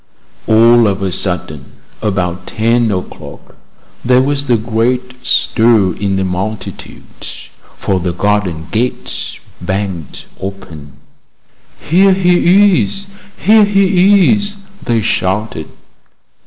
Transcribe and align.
All 0.47 0.87
of 0.87 1.03
a 1.03 1.11
sudden, 1.11 1.73
about 2.01 2.47
ten 2.47 2.89
o'clock, 2.91 3.55
there 4.03 4.19
was 4.23 4.49
a 4.49 4.57
great 4.57 5.23
stir 5.23 5.93
in 5.93 6.15
the 6.15 6.23
multitude, 6.23 7.23
for 7.77 7.99
the 7.99 8.11
garden 8.11 8.65
gate 8.71 9.37
banged 9.61 10.25
open. 10.39 10.93
"Here 11.87 12.13
he 12.13 12.81
is! 12.83 13.05
here 13.37 13.63
he 13.65 14.31
is!" 14.33 14.55
they 14.83 15.01
shouted. 15.03 15.69